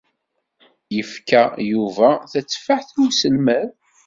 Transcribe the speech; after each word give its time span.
Yefka 0.95 1.43
Yuba 1.71 2.09
tatteffaḥt 2.31 2.89
i 2.95 2.99
uselmad. 3.05 3.69